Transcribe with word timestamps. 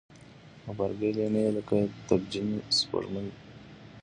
غبرګي 0.65 1.11
لیمې 1.17 1.45
لکه 1.55 1.77
تبجنې 2.07 2.57
سپوږمۍ 2.77 3.27